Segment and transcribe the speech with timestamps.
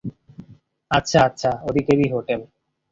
[0.91, 2.41] আচ্ছা আচ্ছা, ওদিকেরই হোটেল।